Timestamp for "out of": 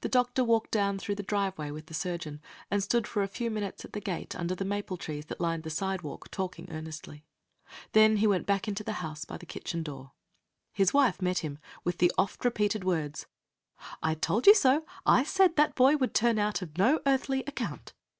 16.40-16.76